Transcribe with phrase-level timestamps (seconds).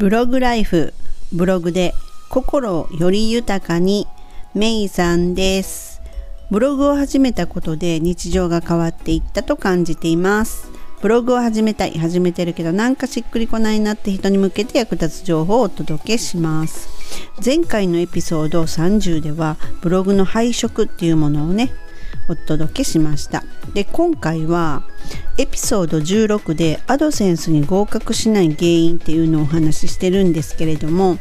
[0.00, 0.94] ブログライフ
[1.30, 1.92] ブログで
[2.30, 4.06] 心をより豊かに
[4.54, 6.00] メイさんです。
[6.50, 10.70] ブログを始めたことで日常が変わっていったと感じています。
[11.02, 16.88] ブログを始めたい始めてるけどなんかしっくりこないなって人に向けて役立つ情報をお届けします。
[17.44, 21.72] 前回のエピソード30ではブログの配色っていうものをね
[22.28, 23.44] お届けしました。
[23.74, 24.82] で今回は
[25.38, 31.18] エピソード16でアドセンスに合格しない原因っていうのをお話ししてるんですけれども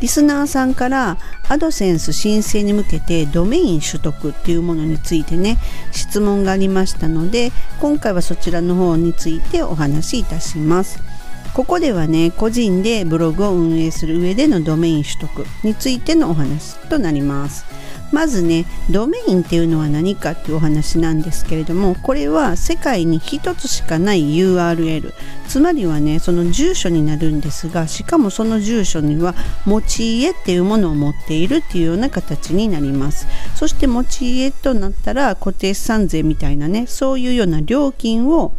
[0.00, 5.58] リスナーさんからアドセンス申請に向けてドメイン取得っていうものについてね
[5.92, 11.00] 質問がありましたので今回はそちらの方についてお話しいたします。
[11.54, 17.66] ここではね個人でブログを運営する上でのドメイン取得についてのお話となります。
[18.12, 25.12] まずねドメインっていうのは何かっていうお話なんですけれどもこれは世界に一つしかない URL
[25.48, 33.26] つまりはねその住所になるんですがしかもその住所には持ち家っていうものを持っているっていうような形になります。
[33.54, 38.52] そして持ち家となったら固定資産税みたいなねそういうような料金を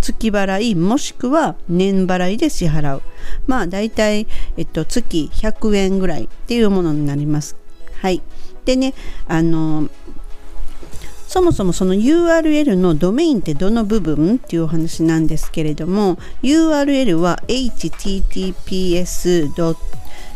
[0.00, 3.02] 月払いもしくは年払いで支払う。
[3.46, 7.56] まあ大体、えっと、月100円ぐらいっていうものになります。
[8.00, 8.22] はい。
[8.64, 8.94] でね
[9.26, 9.88] あの
[11.30, 19.54] そもそもその URL のドメインってどの部分っていうお話なんですけれども URL は https.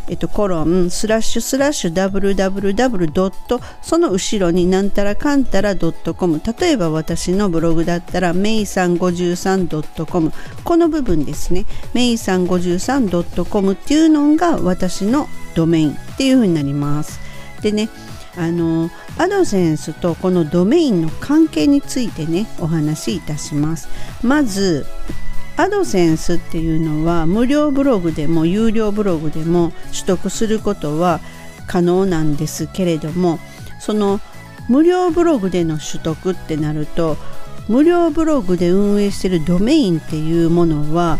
[0.07, 6.41] えっと、コロンスラッシュスラッシュ www ドットその後ろになんたらかんたらドットコム。
[6.59, 10.31] 例えば私のブログだったらメイさん53ドットコム。
[10.63, 11.65] この部分ですね。
[11.93, 17.19] メイさん53ドットコムっていうのが私のドメインっていう風になります。
[17.61, 17.89] でね
[18.37, 23.87] あのアドセンスとこのドメインの関係についてねお話しいたします
[24.23, 24.85] まず
[25.57, 31.21] アドセンスっていうのは無料ブログでも有料ブログでも取得することは
[31.67, 33.39] 可能なんですけれども
[33.79, 34.19] その
[34.67, 37.17] 無料ブログでの取得ってなると
[37.67, 41.19] 無料ブログで運営してるドメインっていうものは、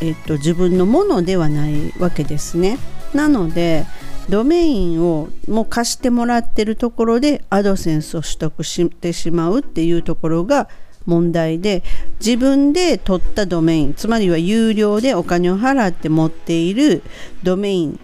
[0.00, 2.78] えっと、自分のものではないわけですね。
[3.14, 3.86] なので
[4.28, 10.68] ドメインをもう貸してもらってるところでアドセンスを取得してしまうっていうところが
[11.06, 11.82] 問題で
[12.20, 17.02] 自分で取ったドメインつまりは有料でお金を払って持っている
[17.42, 18.00] ドメイン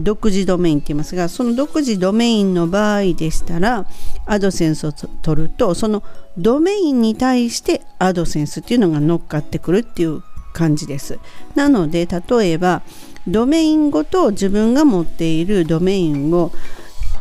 [0.00, 3.86] 独自ドメインって言いますがその独自ドメインの場合でしたら
[4.26, 6.02] アドセンスを取るとその
[6.36, 11.18] ドメインに対してアドセンスっていうのが乗っかってくるっていう感じです。
[11.54, 12.82] なので例えば
[13.28, 16.52] ドメインごと自分が持っているドメインを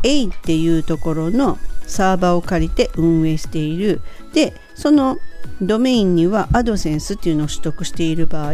[0.04, 4.02] A っていうところのサーバーを借りて運営している。
[4.34, 5.18] でその
[5.62, 8.54] ドメインにはアドセンスっていうのを取得している場合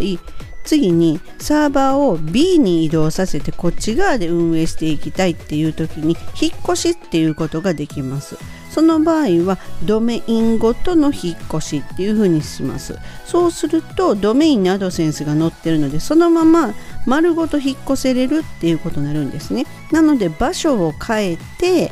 [0.67, 8.37] 次にサーバーを B に移動させてこっち側で運営していきたいっていう時に引っ越しっていうことができます。
[8.69, 12.99] その場合はドメインごとの引っ越しっていう風にします。
[13.25, 16.73] そうするとドメインにアドセンスが載ってるのでそのまま
[17.07, 21.91] 丸ごと引っ越せれるっていうことになるんですねなので場所を変えて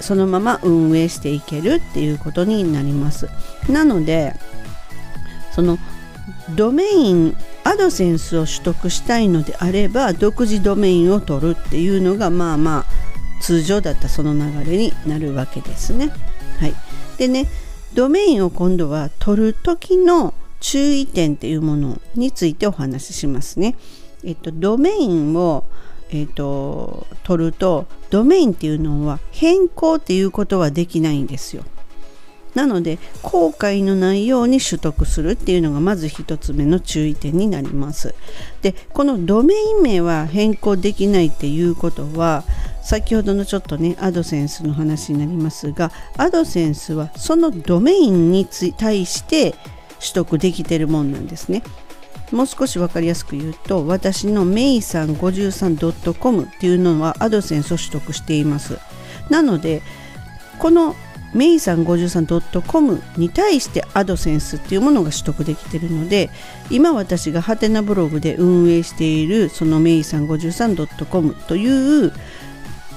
[0.00, 3.28] そのまま運営していけるっていうことになります
[3.68, 4.34] なので
[5.52, 5.78] その
[6.56, 12.84] ドメインアドセンスを取得したいのであれば独自ドメインを取るっていうのがまあまあ
[13.40, 16.12] 通常だったその流れになるわけですね。
[16.60, 16.74] はい、
[17.18, 17.48] でね
[17.94, 23.76] ドメインを今度は取る時の注意点っていうものについてお話ししますね。
[24.24, 25.64] えっと、ドメインを
[26.14, 31.64] えーと、取るとドメインっていうのは変更っていうことはできないんですよ。
[32.54, 38.14] なので後悔のないように取得するっていうのがまず1つ目の注意点になります。
[38.60, 42.44] でこのドメイン名は変更できないっていうことは
[42.82, 48.46] 先ほどのちょっとねアドセンスの話になりますがアドセンスはそのドメインに
[48.76, 49.52] 対して
[49.98, 51.62] 取得できてるもんなんですね。
[52.32, 58.78] もう少し分かりやすく言うと私のメイさん 53.com っていうのはアドセンスを取得しています。
[59.30, 59.82] なので
[60.58, 60.96] この
[61.34, 66.30] メイさん 53.com に対してアドセンスっていうものが取得できているので
[66.70, 72.12] 今私がハテナブログで運営しているそのメイさん 53.com という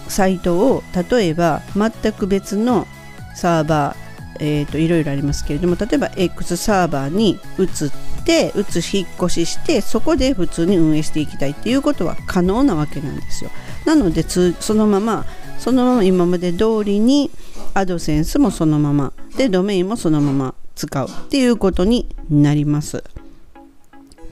[0.09, 2.87] サイトを例えば全く別の
[3.35, 4.05] サーバー
[4.37, 13.51] えーと、いろいろありますけれども例えば X サーバーに移ってて移し引っ越ししてそこで普通に運営していきたいっていうことは可能なわけなんですよ。
[13.85, 15.25] なのでそのまま
[15.59, 17.31] そのまま今まで通りに
[17.73, 23.03] アドセンスもそのままでドメインもそのまま使うっていうことになります。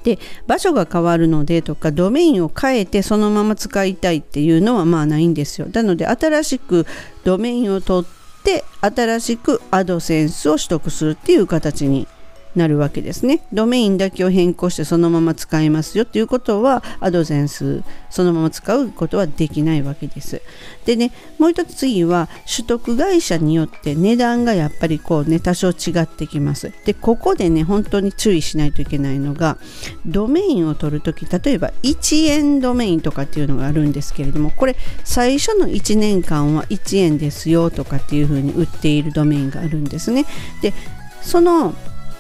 [0.04, 5.68] で場所が変わるのでとかドメインを変えてそのまま使いたいっていうのはまあないんですよ。
[5.72, 6.86] なので新しく
[7.24, 12.08] ドメインを取って新しくアドセンスを取得するっていう形に
[12.56, 13.42] なるわけですね。
[13.52, 20.42] ドメインだけを変更してそのまま使えますよっていうことはアドセンスそのまま使うことはできないわけです。
[20.86, 26.72] でねもう一つ次は取得会社によって値段がやっぱりこうね多少違ってきます。
[26.86, 29.58] でここでね本当に注意しないといけないのが
[30.06, 40.26] ドメインを取るとき例えば1円ドメインとかっていうのがあるんですけれどもこれ最初の1年間は1円ですよとかっていうふうに売っているドメインがあるんですね。
[40.62, 40.74] で
[41.22, 41.74] その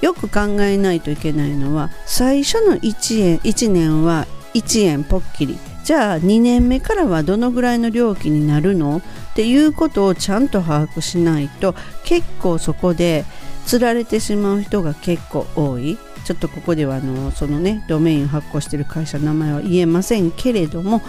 [0.03, 5.57] よく考えないといけないのは最初の1円1年は1円ぽっきり。
[5.85, 8.97] じゃあ2年目からはどのぐらいの料金になるの？
[8.97, 9.01] っ
[9.33, 11.73] ていうことをちゃんと把握しないと
[12.03, 13.23] 結構そこで
[13.65, 15.97] 釣られてしまう人が結構多い。
[16.25, 21.01] ちょっとここではあのそのねドメインを発行してる会社の名前は言えませんけれども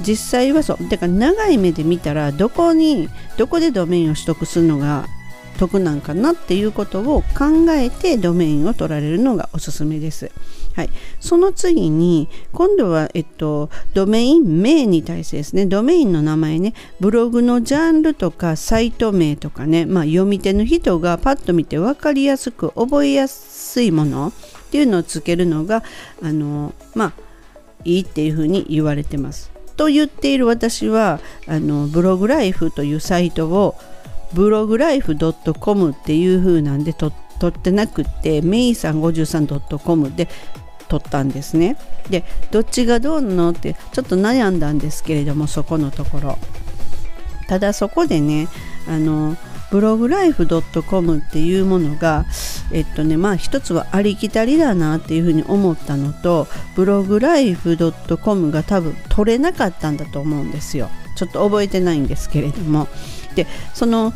[0.00, 0.88] 実際はそう。
[0.88, 5.06] だから長い目で見たらどこにどこでドメインを取得するのが
[5.58, 10.30] 得なんかなっていうことを考えてドメインを取られるのがおすすめです。
[10.74, 10.90] はい、
[11.20, 24.32] その次に今度は、えっと、ドメイン名に対してですねドメインの名前ねブログのジャンルとかサイト名とかね、まあ、読み手の人がパッと見て分かりやすく覚えやすいものっ
[24.70, 25.82] ていうのをつけるのが
[26.22, 27.12] あのまあ
[27.84, 29.50] いいっていうふうに言われてます。
[29.76, 33.74] と言っている私はあのブログライフというサイトを
[34.34, 35.16] ブログライフ
[35.60, 37.12] .com っていう風なんで取
[37.46, 40.28] ってなくてメイさん 53.com で
[40.88, 41.76] 取ったんですね。
[42.10, 46.38] でどっちがどうなのってちょっと悩んだんですけれどもそこのところ。
[47.48, 48.48] ただそこでね
[48.88, 49.36] あの
[49.70, 50.46] ブログライフ
[50.82, 52.26] .com っていうものが
[52.72, 56.46] えっとねまあ一つはありきたりだなっていうふうに思ったのと
[56.76, 57.76] ブログライフ
[58.22, 60.90] .com が多分取れなかったんだと思うんですよ。
[61.16, 62.88] ちょっと覚えてないんですけれども。
[63.34, 64.12] でその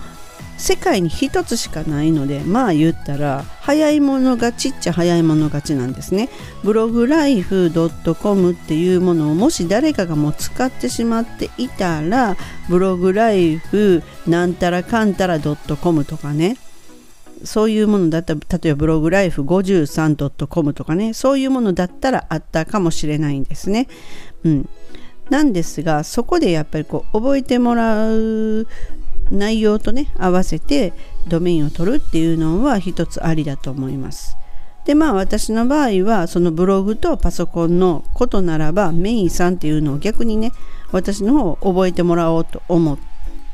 [0.59, 6.31] 世界に一つしかないのでまあ言ったら早い者勝ちっちゃ早い者勝ちなんですね。
[6.65, 7.71] ブログライフ
[8.15, 12.37] .com っていうものをもし誰かがもう使ってしまっていたら
[12.69, 16.57] ブログライフなんたらかんたら .com とかね。
[17.45, 21.13] そういうものだったら例えばブログライフ 53.com とかね。
[21.13, 23.89] そういうものだったらあったかもしれないんですね。
[24.43, 24.69] うん、
[25.31, 28.67] なんですがそこでやっぱりこう覚えてもらう
[29.31, 30.93] 内容とね合わせて
[31.27, 34.37] ドメインを取るっていうのは一つありだと思います。
[34.85, 40.53] でまあ私の場合はそのブログとパソコンのことならばメインさんっていうのを逆にね
[40.93, 42.99] 私の方を覚えてもらおうと思っ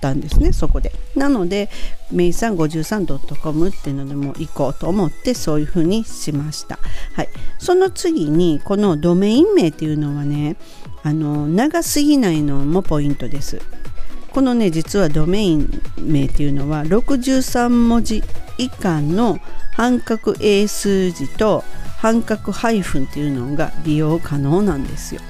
[0.03, 0.93] たんですねそこで。
[1.17, 1.71] なので
[2.11, 6.79] メインさん 53.com っていうのでも行こうと思ってそういうふうにしました。
[7.15, 7.29] はい、
[7.59, 10.57] その次にこのドメイン名っていうのはね
[11.05, 13.61] あの長すぎないのもポイントです。
[14.31, 18.23] このね実はドメイン名っていうのは63文字
[18.57, 19.39] 以下の
[19.73, 21.65] 半角英数字と
[21.99, 25.21] 半角ハイフンっていうのが利用可能なんですよ。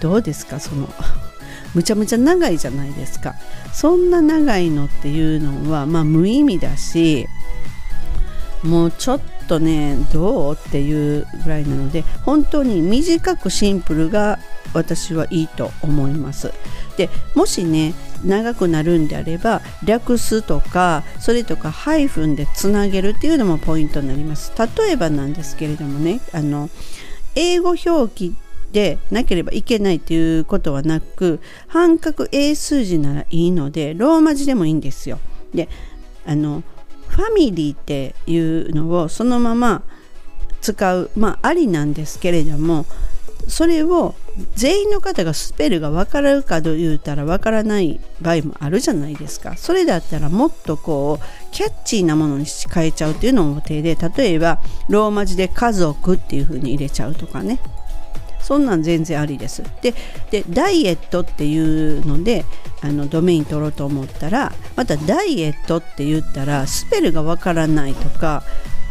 [0.00, 0.92] どうですかその
[1.74, 3.34] むちゃむちゃ長いじゃないですか。
[3.72, 7.26] そんな長いのっていうのはまあ無意味だし
[8.62, 14.38] もうちょっとねどうっていうぐらいなので本当に短くシンプルが
[14.74, 16.52] 私はいいと思います。
[16.96, 26.68] でもしね長くなるんであれば略すとかそれとかハイフンでつなげるっていうのもポイントになります例えばなんですけれどもねあの
[27.34, 28.36] 英語表記
[28.72, 35.18] でなければいけないということはなく半角英数字ならいいのでローマ字でもいいんですよ
[35.54, 35.68] で
[36.26, 36.62] あの
[37.12, 39.82] ファミリーっていうのをそのまま
[40.62, 42.86] 使うまあありなんですけれども
[43.48, 44.14] それを
[44.54, 49.56] 全員の方がスペルが分かるかと言うたら分からない場合もあるじゃないですか。
[49.56, 57.58] それだったらもっとこうキャッチーなものに変えちゃうっていうのも手で例えばローマ字で家族っていう風に入れちゃうとかね。
[58.42, 59.62] そんなん全然ありです。
[59.80, 59.94] で
[60.30, 62.44] でダイエットっていうので
[62.82, 68.42] あのドメイン取ろうと思ったらまたダイエットって言ったらスペルがわからないとか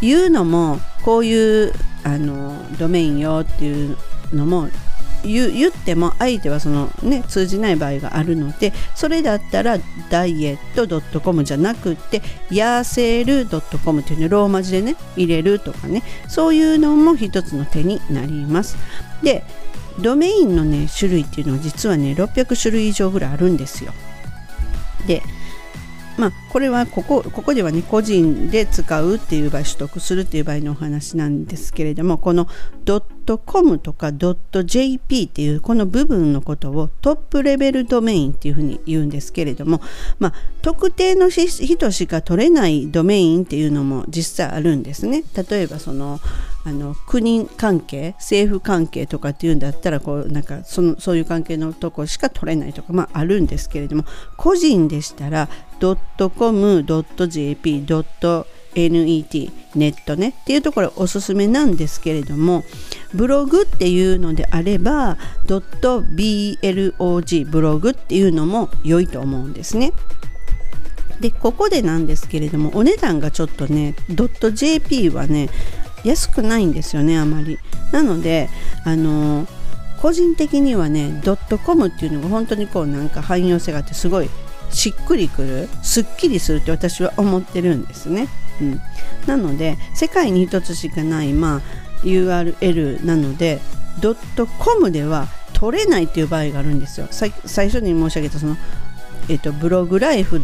[0.01, 3.97] いうのもこういうあのドメインよっていう
[4.33, 4.69] のも
[5.23, 9.77] 言っても相手はその、ね、通じない場合があるのでそれだったら
[10.09, 13.47] ダイエット .com じゃなくてヤーセール
[13.79, 18.77] .com っていうねローマ字でね入れるとかねそういうのも一つの手になります。
[19.23, 19.43] で
[19.99, 23.93] ドメインのね種類っていうのは実はね600種類以上ぐらいあるんですよ。
[25.05, 25.21] で
[26.17, 32.47] まあ、これはここここではね個人で使うっていう場合取得するっていう場合のお話なんですけれどもこの
[32.83, 39.81] ドッ .com とか .jp っていうこの部分のことをトップレベルドメインっていうふうに言うんですけれども、
[40.19, 45.23] まあ、特定の人しか取れないドメインっていうのも実際あるんですね。
[45.49, 46.19] 例えばその
[46.63, 54.05] あの国関係政府関係とかっていうんだったらこうなんかそのそういう関係のとこしか取れないとか、まあ、あるんですけれども
[54.37, 55.49] 個人でしたら
[55.79, 57.83] .com、.jp、
[58.75, 60.35] net ネットね。
[60.41, 62.63] っていうところおすすめなんですけれども
[63.13, 69.93] ブログっていうのであれば .blog ブログっていうのも良いと思うんですね。
[71.19, 75.49] でここでなんですけれどもお値段がちょっとね .jp はね
[76.03, 77.59] 安くないんですよねあまり。
[77.91, 78.49] なので
[78.85, 79.45] あの
[80.01, 84.29] 個人的にはねドットコムっていうのが本当にこうなんか汎用性があってすごい
[84.71, 88.27] しっくりくるすっきりするって私は思ってるんですね、
[88.61, 88.81] うん、
[89.27, 91.61] なので世界に一つしかない、まあ、
[92.03, 93.59] URL なので
[93.99, 97.07] ドットコムでは取れないっていう場合があるんですよ。
[97.11, 97.31] 最
[97.69, 98.57] 初に申し上げたその
[99.29, 100.41] えっと、ブログライフ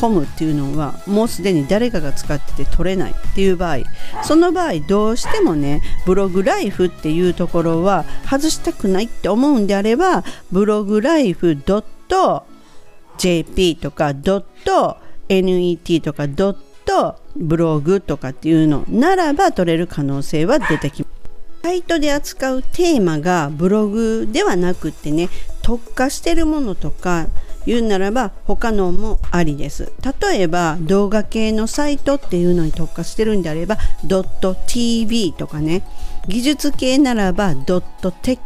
[0.00, 3.78] .com っていうのはもうすでに誰かが使ってて取れないっていう場合。
[4.22, 12.44] その場合どうしてもねブログライフっていうところは外したくないって思うんであればブログライフドット
[13.18, 14.96] .jp とかドット
[15.28, 16.26] .net とか
[16.84, 21.12] とブログとかっていうのならば取れる可能性は出てきます。
[21.62, 25.28] サイトで扱うテーマがブログではなくってね
[25.62, 27.28] 特化してるものとか
[27.66, 35.84] 言うならば他のもありです例えば動画系のサイトっていうのに特化してるんであれば .tv とかね
[36.26, 38.40] 技術系ならば .tech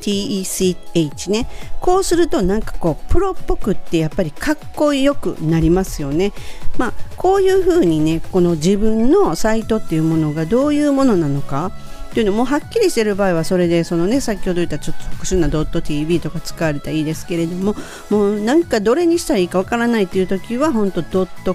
[0.00, 1.48] TECH ね。
[1.80, 6.32] こうするとなんかこうプロっぽくってやっぱりかっこよくなりますよね。
[6.78, 11.72] まあこういうふうにねこの自分のサイトっていうものがどういうものなのか
[12.10, 17.76] っていうのもはっきりしてる場合はそれでそのね先ほど言ったちょっと特殊なドット .tv とか使われたらいいですけれども
[18.10, 21.04] もうなんかどれにしたらいいかわからないっていう時は本当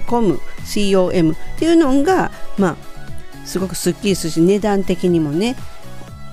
[0.06, 2.76] com っていうのがまあ
[3.44, 5.56] すごくすっきりするし値段的にもね、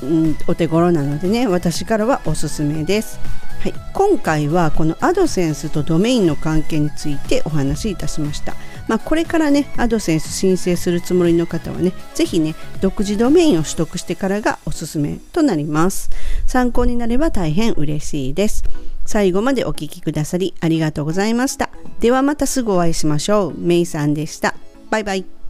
[0.03, 3.19] うん、お手頃なのでね私からはおすすめです。
[3.61, 8.55] はい、今回はこのアドセンスとドメインの関係についてお話しいたしました。
[8.89, 16.09] まあ、これからねアドセンス申請するつもりの方はね是非ね独自ドメインを取得してからがおすすめとなります。
[16.45, 18.65] 参考になれば大変嬉しいです。
[19.05, 21.69] 最後までお聴きくださりありがとうございました。
[22.01, 23.53] ではまたすぐお会いしましょう。
[23.57, 24.55] メイさんでした。
[24.89, 25.42] バイバイ。